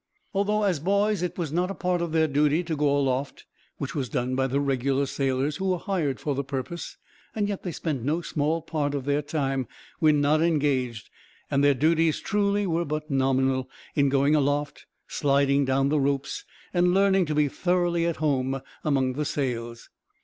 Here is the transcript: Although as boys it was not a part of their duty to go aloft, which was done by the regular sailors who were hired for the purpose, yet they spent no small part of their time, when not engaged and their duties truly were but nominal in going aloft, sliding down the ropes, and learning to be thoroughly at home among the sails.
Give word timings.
Although 0.33 0.63
as 0.63 0.79
boys 0.79 1.21
it 1.21 1.37
was 1.37 1.51
not 1.53 1.69
a 1.69 1.75
part 1.75 2.01
of 2.01 2.11
their 2.11 2.27
duty 2.27 2.63
to 2.63 2.75
go 2.75 2.97
aloft, 2.97 3.45
which 3.77 3.93
was 3.93 4.09
done 4.09 4.33
by 4.35 4.47
the 4.47 4.59
regular 4.59 5.05
sailors 5.05 5.57
who 5.57 5.69
were 5.69 5.77
hired 5.77 6.19
for 6.19 6.33
the 6.33 6.43
purpose, 6.43 6.97
yet 7.35 7.61
they 7.61 7.71
spent 7.71 8.01
no 8.03 8.21
small 8.21 8.63
part 8.63 8.95
of 8.95 9.05
their 9.05 9.21
time, 9.21 9.67
when 9.99 10.19
not 10.19 10.41
engaged 10.41 11.11
and 11.51 11.63
their 11.63 11.75
duties 11.75 12.19
truly 12.19 12.65
were 12.65 12.83
but 12.83 13.11
nominal 13.11 13.69
in 13.93 14.09
going 14.09 14.33
aloft, 14.33 14.87
sliding 15.07 15.65
down 15.65 15.89
the 15.89 15.99
ropes, 15.99 16.45
and 16.73 16.95
learning 16.95 17.27
to 17.27 17.35
be 17.35 17.47
thoroughly 17.47 18.07
at 18.07 18.15
home 18.15 18.59
among 18.83 19.13
the 19.13 19.23
sails. 19.25 19.87